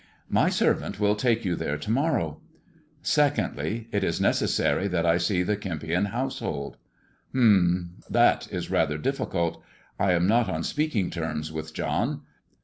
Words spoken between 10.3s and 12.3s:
on speak ing terms with John.